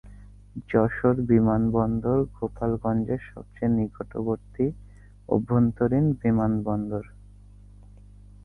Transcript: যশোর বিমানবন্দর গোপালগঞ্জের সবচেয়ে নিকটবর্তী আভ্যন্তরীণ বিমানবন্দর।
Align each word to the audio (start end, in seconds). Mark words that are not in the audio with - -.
যশোর 0.69 1.15
বিমানবন্দর 1.29 2.19
গোপালগঞ্জের 2.35 3.21
সবচেয়ে 3.31 3.75
নিকটবর্তী 3.77 4.65
আভ্যন্তরীণ 5.29 6.05
বিমানবন্দর। 6.21 7.03